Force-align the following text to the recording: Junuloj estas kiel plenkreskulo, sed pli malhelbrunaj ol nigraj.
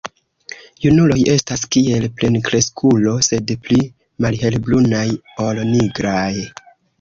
Junuloj 0.85 1.17
estas 1.33 1.65
kiel 1.75 2.07
plenkreskulo, 2.21 3.13
sed 3.27 3.53
pli 3.67 3.79
malhelbrunaj 4.27 5.05
ol 5.47 5.63
nigraj. 5.75 6.33